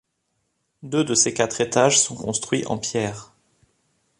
[0.81, 3.33] Deux de ses quatre étages sont construits en pierre.